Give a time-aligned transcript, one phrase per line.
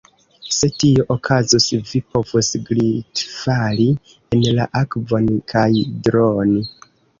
[0.59, 3.87] Se tio okazus, vi povus glitfali
[4.39, 5.69] en la akvon kaj
[6.11, 6.69] droni.